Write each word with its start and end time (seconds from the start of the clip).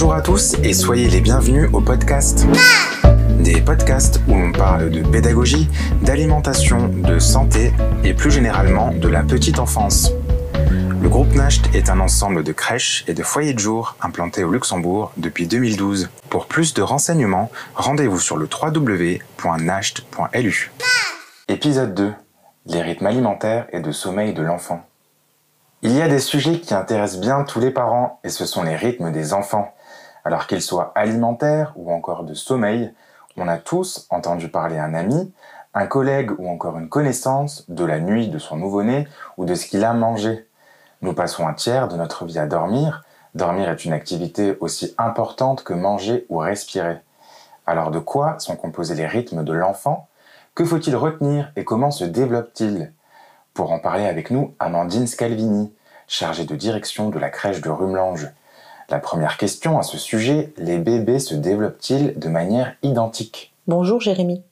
Bonjour 0.00 0.14
à 0.14 0.22
tous 0.22 0.54
et 0.62 0.74
soyez 0.74 1.08
les 1.08 1.20
bienvenus 1.20 1.68
au 1.72 1.80
podcast. 1.80 2.46
Des 3.40 3.60
podcasts 3.60 4.20
où 4.28 4.32
on 4.32 4.52
parle 4.52 4.90
de 4.90 5.02
pédagogie, 5.02 5.68
d'alimentation, 6.02 6.86
de 6.86 7.18
santé 7.18 7.72
et 8.04 8.14
plus 8.14 8.30
généralement 8.30 8.92
de 8.92 9.08
la 9.08 9.24
petite 9.24 9.58
enfance. 9.58 10.12
Le 11.02 11.08
groupe 11.08 11.34
NASHT 11.34 11.74
est 11.74 11.90
un 11.90 11.98
ensemble 11.98 12.44
de 12.44 12.52
crèches 12.52 13.04
et 13.08 13.12
de 13.12 13.24
foyers 13.24 13.54
de 13.54 13.58
jour 13.58 13.96
implantés 14.00 14.44
au 14.44 14.52
Luxembourg 14.52 15.10
depuis 15.16 15.48
2012. 15.48 16.10
Pour 16.30 16.46
plus 16.46 16.74
de 16.74 16.82
renseignements, 16.82 17.50
rendez-vous 17.74 18.20
sur 18.20 18.36
le 18.36 18.48
www.nasht.lu. 18.48 19.20
Épisode 21.48 21.94
2. 21.94 22.12
Les 22.66 22.82
rythmes 22.82 23.06
alimentaires 23.06 23.66
et 23.72 23.80
de 23.80 23.90
sommeil 23.90 24.32
de 24.32 24.42
l'enfant. 24.42 24.84
Il 25.82 25.92
y 25.92 26.02
a 26.02 26.08
des 26.08 26.18
sujets 26.20 26.60
qui 26.60 26.74
intéressent 26.74 27.20
bien 27.20 27.42
tous 27.42 27.58
les 27.58 27.72
parents 27.72 28.20
et 28.22 28.28
ce 28.28 28.46
sont 28.46 28.62
les 28.62 28.76
rythmes 28.76 29.10
des 29.10 29.32
enfants. 29.32 29.74
Alors 30.28 30.46
qu'ils 30.46 30.60
soient 30.60 30.92
alimentaires 30.94 31.72
ou 31.74 31.90
encore 31.90 32.22
de 32.22 32.34
sommeil, 32.34 32.92
on 33.38 33.48
a 33.48 33.56
tous 33.56 34.06
entendu 34.10 34.50
parler 34.50 34.76
un 34.76 34.92
ami, 34.92 35.32
un 35.72 35.86
collègue 35.86 36.38
ou 36.38 36.50
encore 36.50 36.76
une 36.76 36.90
connaissance 36.90 37.64
de 37.70 37.82
la 37.82 37.98
nuit 37.98 38.28
de 38.28 38.36
son 38.36 38.56
nouveau-né 38.56 39.08
ou 39.38 39.46
de 39.46 39.54
ce 39.54 39.64
qu'il 39.64 39.82
a 39.86 39.94
mangé. 39.94 40.46
Nous 41.00 41.14
passons 41.14 41.48
un 41.48 41.54
tiers 41.54 41.88
de 41.88 41.96
notre 41.96 42.26
vie 42.26 42.38
à 42.38 42.46
dormir. 42.46 43.04
Dormir 43.34 43.70
est 43.70 43.86
une 43.86 43.94
activité 43.94 44.58
aussi 44.60 44.94
importante 44.98 45.64
que 45.64 45.72
manger 45.72 46.26
ou 46.28 46.36
respirer. 46.36 46.98
Alors 47.66 47.90
de 47.90 47.98
quoi 47.98 48.38
sont 48.38 48.56
composés 48.56 48.96
les 48.96 49.06
rythmes 49.06 49.44
de 49.44 49.54
l'enfant? 49.54 50.08
Que 50.54 50.66
faut-il 50.66 50.94
retenir 50.94 51.50
et 51.56 51.64
comment 51.64 51.90
se 51.90 52.04
développe-t-il? 52.04 52.92
Pour 53.54 53.72
en 53.72 53.78
parler 53.78 54.04
avec 54.04 54.30
nous, 54.30 54.54
Amandine 54.58 55.06
Scalvini, 55.06 55.72
chargée 56.06 56.44
de 56.44 56.54
direction 56.54 57.08
de 57.08 57.18
la 57.18 57.30
crèche 57.30 57.62
de 57.62 57.70
Rumelange. 57.70 58.28
La 58.90 59.00
première 59.00 59.36
question 59.36 59.78
à 59.78 59.82
ce 59.82 59.98
sujet, 59.98 60.54
les 60.56 60.78
bébés 60.78 61.18
se 61.18 61.34
développent-ils 61.34 62.18
de 62.18 62.28
manière 62.30 62.74
identique? 62.82 63.52
Bonjour 63.66 64.00
Jérémy. 64.00 64.42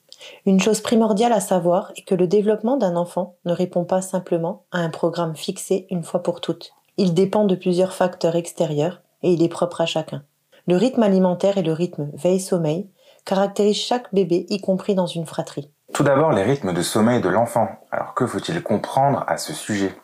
Une 0.44 0.60
chose 0.60 0.82
primordiale 0.82 1.32
à 1.32 1.40
savoir 1.40 1.90
est 1.96 2.02
que 2.02 2.14
le 2.14 2.26
développement 2.26 2.76
d'un 2.76 2.96
enfant 2.96 3.36
ne 3.46 3.52
répond 3.52 3.84
pas 3.84 4.02
simplement 4.02 4.64
à 4.72 4.80
un 4.80 4.90
programme 4.90 5.34
fixé 5.34 5.86
une 5.88 6.04
fois 6.04 6.22
pour 6.22 6.42
toutes. 6.42 6.74
Il 6.98 7.14
dépend 7.14 7.44
de 7.46 7.54
plusieurs 7.54 7.94
facteurs 7.94 8.36
extérieurs 8.36 9.00
et 9.22 9.32
il 9.32 9.42
est 9.42 9.48
propre 9.48 9.80
à 9.80 9.86
chacun. 9.86 10.22
Le 10.66 10.76
rythme 10.76 11.02
alimentaire 11.02 11.56
et 11.56 11.62
le 11.62 11.72
rythme 11.72 12.10
veille-sommeil 12.12 12.90
caractérisent 13.24 13.78
chaque 13.78 14.12
bébé, 14.12 14.44
y 14.50 14.60
compris 14.60 14.94
dans 14.94 15.06
une 15.06 15.24
fratrie. 15.24 15.70
Tout 15.94 16.02
d'abord, 16.02 16.32
les 16.32 16.42
rythmes 16.42 16.74
de 16.74 16.82
sommeil 16.82 17.22
de 17.22 17.30
l'enfant. 17.30 17.68
Alors 17.90 18.12
que 18.12 18.26
faut-il 18.26 18.62
comprendre 18.62 19.24
à 19.28 19.38
ce 19.38 19.54
sujet? 19.54 19.94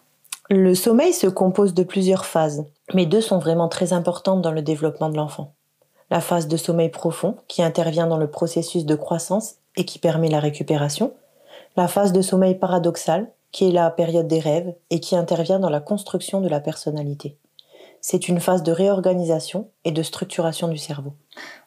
Le 0.51 0.75
sommeil 0.75 1.13
se 1.13 1.29
compose 1.29 1.73
de 1.73 1.85
plusieurs 1.85 2.25
phases, 2.25 2.65
mais 2.95 3.07
deux 3.07 3.21
sont 3.21 3.39
vraiment 3.39 3.69
très 3.69 3.93
importantes 3.93 4.43
dans 4.43 4.51
le 4.51 4.63
développement 4.63 5.09
de 5.09 5.17
l'enfant. 5.17 5.55
La 6.11 6.21
phase 6.21 6.49
de 6.49 6.57
sommeil 6.57 6.91
profond, 6.91 7.37
qui 7.49 7.63
intervient 7.63 8.07
dans 8.07 8.19
le 8.19 8.31
processus 8.31 8.85
de 8.85 8.97
croissance 8.97 9.55
et 9.77 9.85
qui 9.85 9.99
permet 9.99 10.29
la 10.29 10.41
récupération. 10.41 11.15
La 11.77 11.89
phase 11.89 12.13
de 12.13 12.21
sommeil 12.23 12.57
paradoxal, 12.57 13.31
qui 13.53 13.69
est 13.69 13.73
la 13.73 13.91
période 13.91 14.27
des 14.27 14.41
rêves 14.41 14.75
et 14.91 15.01
qui 15.01 15.17
intervient 15.17 15.61
dans 15.61 15.71
la 15.71 15.81
construction 15.81 16.41
de 16.41 16.49
la 16.49 16.61
personnalité. 16.61 17.39
C'est 18.01 18.29
une 18.29 18.41
phase 18.41 18.65
de 18.65 18.73
réorganisation 18.73 19.69
et 19.85 19.93
de 19.93 20.03
structuration 20.03 20.67
du 20.67 20.77
cerveau. 20.77 21.15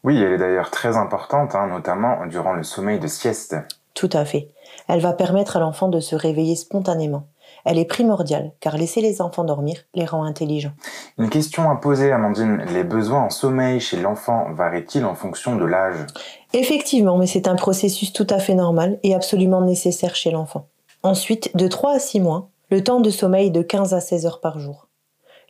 Oui, 0.03 0.21
elle 0.21 0.33
est 0.33 0.37
d'ailleurs 0.37 0.69
très 0.69 0.97
importante, 0.97 1.55
hein, 1.55 1.67
notamment 1.67 2.25
durant 2.27 2.53
le 2.53 2.63
sommeil 2.63 2.99
de 2.99 3.07
sieste. 3.07 3.55
Tout 3.93 4.09
à 4.11 4.25
fait. 4.25 4.51
Elle 4.89 4.99
va 4.99 5.13
permettre 5.13 5.55
à 5.55 5.59
l'enfant 5.61 5.87
de 5.87 6.01
se 6.01 6.15
réveiller 6.15 6.57
spontanément. 6.57 7.27
Elle 7.65 7.79
est 7.79 7.85
primordiale, 7.85 8.51
car 8.59 8.77
laisser 8.77 9.01
les 9.01 9.21
enfants 9.21 9.43
dormir 9.43 9.79
les 9.95 10.05
rend 10.05 10.23
intelligents. 10.23 10.73
Une 11.17 11.29
question 11.29 11.69
à 11.71 11.75
poser, 11.75 12.11
Amandine. 12.11 12.63
Les 12.71 12.83
besoins 12.83 13.23
en 13.23 13.29
sommeil 13.31 13.79
chez 13.79 13.97
l'enfant 13.99 14.53
varient-ils 14.53 15.03
en 15.03 15.15
fonction 15.15 15.55
de 15.55 15.65
l'âge? 15.65 16.05
Effectivement, 16.53 17.17
mais 17.17 17.25
c'est 17.25 17.47
un 17.47 17.55
processus 17.55 18.13
tout 18.13 18.27
à 18.29 18.37
fait 18.37 18.53
normal 18.53 18.99
et 19.01 19.15
absolument 19.15 19.61
nécessaire 19.61 20.15
chez 20.15 20.29
l'enfant. 20.29 20.67
Ensuite, 21.01 21.55
de 21.57 21.67
3 21.67 21.95
à 21.95 21.99
6 21.99 22.19
mois, 22.19 22.49
le 22.69 22.83
temps 22.83 22.99
de 22.99 23.09
sommeil 23.09 23.47
est 23.47 23.51
de 23.51 23.61
15 23.61 23.93
à 23.93 23.99
16 23.99 24.25
heures 24.27 24.41
par 24.41 24.59
jour. 24.59 24.87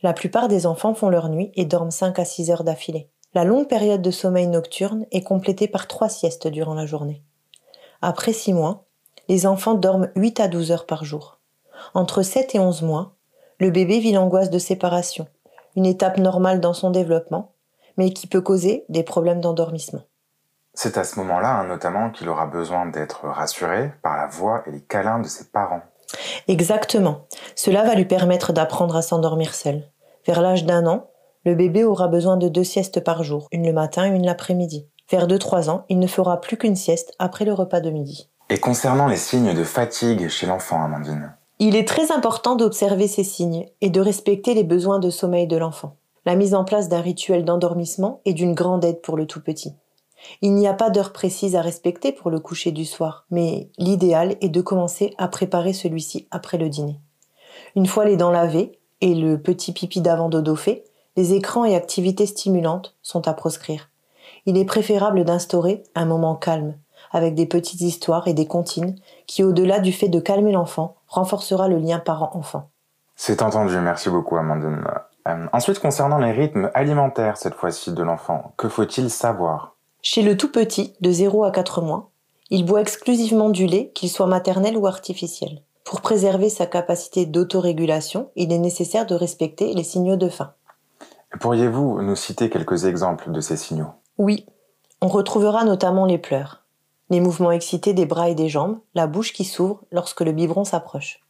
La 0.01 0.13
plupart 0.13 0.47
des 0.47 0.65
enfants 0.65 0.93
font 0.93 1.09
leur 1.09 1.29
nuit 1.29 1.51
et 1.55 1.65
dorment 1.65 1.91
5 1.91 2.17
à 2.19 2.25
6 2.25 2.49
heures 2.49 2.63
d'affilée. 2.63 3.09
La 3.33 3.43
longue 3.43 3.67
période 3.67 4.01
de 4.01 4.11
sommeil 4.11 4.47
nocturne 4.47 5.05
est 5.11 5.23
complétée 5.23 5.67
par 5.67 5.87
3 5.87 6.07
siestes 6.07 6.47
durant 6.47 6.75
la 6.75 6.85
journée. 6.85 7.21
Après 8.01 8.31
6 8.31 8.53
mois, 8.53 8.85
les 9.27 9.45
enfants 9.45 9.73
dorment 9.73 10.09
8 10.15 10.39
à 10.39 10.47
12 10.47 10.71
heures 10.71 10.85
par 10.85 11.03
jour. 11.03 11.39
Entre 11.93 12.21
7 12.21 12.55
et 12.55 12.59
11 12.59 12.81
mois, 12.81 13.13
le 13.59 13.69
bébé 13.69 13.99
vit 13.99 14.11
l'angoisse 14.11 14.49
de 14.49 14.59
séparation, 14.59 15.27
une 15.75 15.85
étape 15.85 16.17
normale 16.17 16.59
dans 16.59 16.73
son 16.73 16.91
développement, 16.91 17.53
mais 17.97 18.11
qui 18.11 18.27
peut 18.27 18.41
causer 18.41 18.85
des 18.89 19.03
problèmes 19.03 19.41
d'endormissement. 19.41 20.01
C'est 20.73 20.97
à 20.97 21.05
ce 21.05 21.17
moment-là, 21.19 21.59
hein, 21.59 21.67
notamment, 21.67 22.09
qu'il 22.09 22.27
aura 22.27 22.47
besoin 22.47 22.85
d'être 22.85 23.25
rassuré 23.27 23.93
par 24.01 24.17
la 24.17 24.27
voix 24.27 24.63
et 24.67 24.71
les 24.71 24.81
câlins 24.81 25.19
de 25.19 25.27
ses 25.27 25.45
parents. 25.45 25.81
Exactement. 26.47 27.21
Cela 27.55 27.83
va 27.83 27.95
lui 27.95 28.05
permettre 28.05 28.51
d'apprendre 28.51 28.95
à 28.95 29.01
s'endormir 29.01 29.53
seul. 29.53 29.83
Vers 30.27 30.41
l'âge 30.41 30.65
d'un 30.65 30.85
an, 30.85 31.07
le 31.45 31.55
bébé 31.55 31.83
aura 31.83 32.07
besoin 32.07 32.35
de 32.35 32.49
deux 32.49 32.63
siestes 32.63 33.03
par 33.03 33.23
jour, 33.23 33.47
une 33.51 33.65
le 33.65 33.73
matin 33.73 34.05
et 34.05 34.15
une 34.15 34.25
l'après-midi. 34.25 34.87
Vers 35.09 35.27
2-3 35.27 35.69
ans, 35.69 35.85
il 35.87 35.99
ne 35.99 36.07
fera 36.07 36.41
plus 36.41 36.57
qu'une 36.57 36.75
sieste 36.75 37.13
après 37.19 37.45
le 37.45 37.53
repas 37.53 37.79
de 37.79 37.91
midi. 37.91 38.29
Et 38.49 38.59
concernant 38.59 39.07
les 39.07 39.17
signes 39.17 39.53
de 39.53 39.63
fatigue 39.63 40.27
chez 40.27 40.47
l'enfant, 40.47 40.83
Amandine? 40.83 41.35
Il 41.59 41.75
est 41.75 41.87
très 41.87 42.11
important 42.11 42.55
d'observer 42.55 43.07
ces 43.07 43.23
signes 43.23 43.67
et 43.81 43.89
de 43.89 44.01
respecter 44.01 44.53
les 44.53 44.63
besoins 44.63 44.99
de 44.99 45.09
sommeil 45.09 45.47
de 45.47 45.57
l'enfant. 45.57 45.95
La 46.25 46.35
mise 46.35 46.53
en 46.53 46.63
place 46.63 46.89
d'un 46.89 47.01
rituel 47.01 47.45
d'endormissement 47.45 48.21
est 48.25 48.33
d'une 48.33 48.53
grande 48.53 48.83
aide 48.83 49.01
pour 49.01 49.15
le 49.15 49.25
tout 49.25 49.41
petit. 49.41 49.73
Il 50.41 50.55
n'y 50.55 50.67
a 50.67 50.73
pas 50.73 50.89
d'heure 50.89 51.13
précise 51.13 51.55
à 51.55 51.61
respecter 51.61 52.11
pour 52.11 52.31
le 52.31 52.39
coucher 52.39 52.71
du 52.71 52.83
soir, 52.83 53.25
mais 53.29 53.69
l'idéal 53.77 54.35
est 54.41 54.49
de 54.49 54.61
commencer 54.61 55.13
à 55.17 55.27
préparer 55.27 55.73
celui-ci 55.73 56.27
après 56.31 56.57
le 56.57 56.67
dîner. 56.67 56.99
Une 57.75 57.85
fois 57.85 58.05
les 58.05 58.17
dents 58.17 58.31
lavées 58.31 58.79
et 59.01 59.13
le 59.13 59.41
petit 59.41 59.71
pipi 59.71 60.01
d'avant 60.01 60.29
dodo 60.29 60.55
fait, 60.55 60.83
les 61.15 61.33
écrans 61.33 61.63
et 61.63 61.75
activités 61.75 62.25
stimulantes 62.25 62.95
sont 63.01 63.27
à 63.27 63.33
proscrire 63.33 63.89
il 64.45 64.57
est 64.57 64.65
préférable 64.65 65.23
d'instaurer 65.23 65.83
un 65.95 66.05
moment 66.05 66.35
calme, 66.35 66.75
avec 67.11 67.35
des 67.35 67.45
petites 67.45 67.81
histoires 67.81 68.27
et 68.27 68.33
des 68.33 68.47
comptines, 68.47 68.95
qui, 69.27 69.43
au-delà 69.43 69.79
du 69.79 69.91
fait 69.91 70.09
de 70.09 70.19
calmer 70.19 70.51
l'enfant, 70.51 70.95
renforcera 71.07 71.67
le 71.67 71.77
lien 71.77 71.99
parent-enfant. 71.99 72.69
C'est 73.15 73.41
entendu, 73.41 73.77
merci 73.79 74.09
beaucoup 74.09 74.35
Amandine. 74.37 74.83
Euh, 75.27 75.47
ensuite, 75.53 75.79
concernant 75.79 76.19
les 76.19 76.31
rythmes 76.31 76.69
alimentaires, 76.73 77.37
cette 77.37 77.55
fois-ci, 77.55 77.91
de 77.91 78.03
l'enfant, 78.03 78.53
que 78.57 78.69
faut-il 78.69 79.09
savoir? 79.09 79.75
Chez 80.01 80.21
le 80.21 80.37
tout 80.37 80.51
petit, 80.51 80.93
de 81.01 81.11
0 81.11 81.45
à 81.45 81.51
4 81.51 81.81
mois, 81.81 82.09
il 82.51 82.65
boit 82.65 82.81
exclusivement 82.81 83.49
du 83.49 83.65
lait, 83.65 83.91
qu'il 83.95 84.09
soit 84.09 84.27
maternel 84.27 84.77
ou 84.77 84.85
artificiel. 84.85 85.61
Pour 85.83 86.01
préserver 86.01 86.49
sa 86.49 86.65
capacité 86.65 87.25
d'autorégulation, 87.25 88.29
il 88.35 88.51
est 88.51 88.59
nécessaire 88.59 89.05
de 89.05 89.15
respecter 89.15 89.73
les 89.73 89.83
signaux 89.83 90.15
de 90.15 90.29
faim. 90.29 90.53
Pourriez-vous 91.39 92.01
nous 92.01 92.15
citer 92.15 92.49
quelques 92.49 92.85
exemples 92.85 93.31
de 93.31 93.41
ces 93.41 93.57
signaux? 93.57 93.89
Oui, 94.17 94.45
on 95.01 95.07
retrouvera 95.07 95.63
notamment 95.63 96.05
les 96.05 96.17
pleurs, 96.17 96.64
les 97.09 97.19
mouvements 97.19 97.51
excités 97.51 97.93
des 97.93 98.05
bras 98.05 98.29
et 98.29 98.35
des 98.35 98.49
jambes, 98.49 98.79
la 98.95 99.07
bouche 99.07 99.33
qui 99.33 99.45
s'ouvre 99.45 99.81
lorsque 99.91 100.21
le 100.21 100.31
biberon 100.31 100.63
s'approche, 100.63 101.21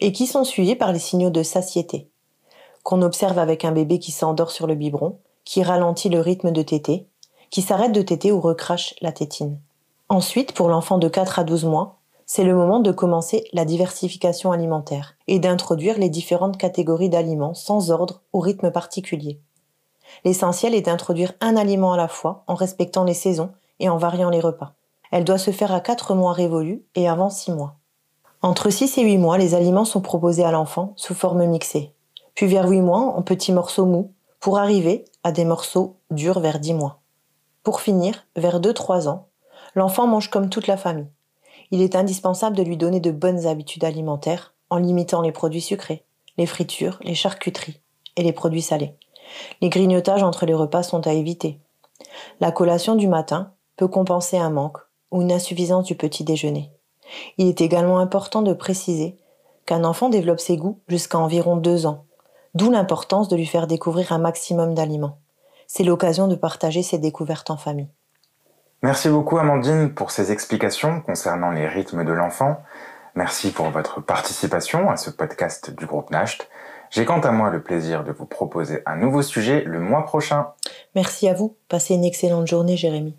et 0.00 0.12
qui 0.12 0.26
sont 0.26 0.44
suivis 0.44 0.76
par 0.76 0.92
les 0.92 0.98
signaux 0.98 1.30
de 1.30 1.42
satiété, 1.42 2.08
qu'on 2.82 3.02
observe 3.02 3.38
avec 3.38 3.64
un 3.64 3.72
bébé 3.72 3.98
qui 3.98 4.12
s'endort 4.12 4.50
sur 4.50 4.66
le 4.66 4.74
biberon, 4.74 5.18
qui 5.44 5.62
ralentit 5.62 6.08
le 6.08 6.20
rythme 6.20 6.50
de 6.50 6.62
tétée, 6.62 7.06
qui 7.50 7.62
s'arrête 7.62 7.92
de 7.92 8.02
téter 8.02 8.32
ou 8.32 8.40
recrache 8.40 8.94
la 9.00 9.12
tétine. 9.12 9.58
Ensuite, 10.08 10.52
pour 10.52 10.68
l'enfant 10.68 10.98
de 10.98 11.08
4 11.08 11.38
à 11.38 11.44
12 11.44 11.64
mois, 11.64 11.98
c'est 12.26 12.44
le 12.44 12.54
moment 12.54 12.80
de 12.80 12.92
commencer 12.92 13.48
la 13.54 13.64
diversification 13.64 14.52
alimentaire 14.52 15.14
et 15.28 15.38
d'introduire 15.38 15.98
les 15.98 16.10
différentes 16.10 16.58
catégories 16.58 17.08
d'aliments 17.08 17.54
sans 17.54 17.90
ordre 17.90 18.20
ou 18.34 18.40
rythme 18.40 18.70
particulier. 18.70 19.40
L'essentiel 20.24 20.74
est 20.74 20.82
d'introduire 20.82 21.32
un 21.40 21.56
aliment 21.56 21.92
à 21.92 21.96
la 21.96 22.08
fois 22.08 22.44
en 22.46 22.54
respectant 22.54 23.04
les 23.04 23.14
saisons 23.14 23.50
et 23.80 23.88
en 23.88 23.96
variant 23.96 24.30
les 24.30 24.40
repas. 24.40 24.74
Elle 25.10 25.24
doit 25.24 25.38
se 25.38 25.50
faire 25.50 25.72
à 25.72 25.80
4 25.80 26.14
mois 26.14 26.32
révolus 26.32 26.82
et 26.94 27.08
avant 27.08 27.30
6 27.30 27.52
mois. 27.52 27.76
Entre 28.42 28.70
6 28.70 28.98
et 28.98 29.02
8 29.02 29.18
mois, 29.18 29.38
les 29.38 29.54
aliments 29.54 29.84
sont 29.84 30.00
proposés 30.00 30.44
à 30.44 30.52
l'enfant 30.52 30.92
sous 30.96 31.14
forme 31.14 31.44
mixée, 31.46 31.92
puis 32.34 32.46
vers 32.46 32.68
8 32.68 32.82
mois 32.82 33.00
en 33.00 33.22
petits 33.22 33.52
morceaux 33.52 33.86
mous, 33.86 34.12
pour 34.38 34.58
arriver 34.58 35.04
à 35.24 35.32
des 35.32 35.44
morceaux 35.44 35.96
durs 36.10 36.38
vers 36.38 36.60
10 36.60 36.74
mois. 36.74 37.00
Pour 37.64 37.80
finir, 37.80 38.26
vers 38.36 38.60
2-3 38.60 39.08
ans, 39.08 39.26
l'enfant 39.74 40.06
mange 40.06 40.30
comme 40.30 40.50
toute 40.50 40.68
la 40.68 40.76
famille. 40.76 41.08
Il 41.70 41.82
est 41.82 41.96
indispensable 41.96 42.56
de 42.56 42.62
lui 42.62 42.76
donner 42.76 43.00
de 43.00 43.10
bonnes 43.10 43.46
habitudes 43.46 43.84
alimentaires 43.84 44.54
en 44.70 44.78
limitant 44.78 45.20
les 45.20 45.32
produits 45.32 45.60
sucrés, 45.60 46.04
les 46.36 46.46
fritures, 46.46 46.98
les 47.02 47.14
charcuteries 47.14 47.80
et 48.16 48.22
les 48.22 48.32
produits 48.32 48.62
salés. 48.62 48.94
Les 49.60 49.68
grignotages 49.68 50.22
entre 50.22 50.46
les 50.46 50.54
repas 50.54 50.82
sont 50.82 51.06
à 51.06 51.12
éviter. 51.12 51.60
La 52.40 52.52
collation 52.52 52.94
du 52.94 53.08
matin 53.08 53.52
peut 53.76 53.88
compenser 53.88 54.38
un 54.38 54.50
manque 54.50 54.78
ou 55.10 55.22
une 55.22 55.32
insuffisance 55.32 55.84
du 55.84 55.94
petit 55.94 56.24
déjeuner. 56.24 56.72
Il 57.38 57.48
est 57.48 57.60
également 57.60 57.98
important 57.98 58.42
de 58.42 58.52
préciser 58.52 59.16
qu'un 59.66 59.84
enfant 59.84 60.08
développe 60.08 60.40
ses 60.40 60.56
goûts 60.56 60.80
jusqu'à 60.88 61.18
environ 61.18 61.56
deux 61.56 61.86
ans, 61.86 62.04
d'où 62.54 62.70
l'importance 62.70 63.28
de 63.28 63.36
lui 63.36 63.46
faire 63.46 63.66
découvrir 63.66 64.12
un 64.12 64.18
maximum 64.18 64.74
d'aliments. 64.74 65.18
C'est 65.66 65.84
l'occasion 65.84 66.28
de 66.28 66.34
partager 66.34 66.82
ces 66.82 66.98
découvertes 66.98 67.50
en 67.50 67.56
famille. 67.56 67.90
Merci 68.82 69.08
beaucoup 69.08 69.38
Amandine 69.38 69.92
pour 69.92 70.10
ces 70.10 70.32
explications 70.32 71.00
concernant 71.00 71.50
les 71.50 71.66
rythmes 71.66 72.04
de 72.04 72.12
l'enfant. 72.12 72.62
Merci 73.14 73.50
pour 73.50 73.70
votre 73.70 74.00
participation 74.00 74.88
à 74.90 74.96
ce 74.96 75.10
podcast 75.10 75.70
du 75.70 75.86
groupe 75.86 76.10
NASHT. 76.10 76.48
J'ai 76.90 77.04
quant 77.04 77.20
à 77.20 77.32
moi 77.32 77.50
le 77.50 77.62
plaisir 77.62 78.04
de 78.04 78.12
vous 78.12 78.24
proposer 78.24 78.82
un 78.86 78.96
nouveau 78.96 79.22
sujet 79.22 79.62
le 79.66 79.80
mois 79.80 80.04
prochain. 80.04 80.52
Merci 80.94 81.28
à 81.28 81.34
vous. 81.34 81.56
Passez 81.68 81.94
une 81.94 82.04
excellente 82.04 82.46
journée, 82.46 82.76
Jérémy. 82.76 83.16